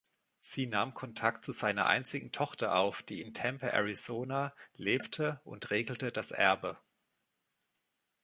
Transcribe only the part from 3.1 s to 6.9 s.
in Tempe, Arizona, lebte, und regelte das Erbe.